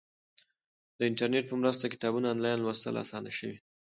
د 0.97 0.99
انټرنیټ 1.09 1.45
په 1.49 1.55
مرسته 1.61 1.85
کتابونه 1.93 2.27
آنلاین 2.33 2.57
لوستل 2.61 2.93
اسانه 3.03 3.31
شوي. 3.37 3.57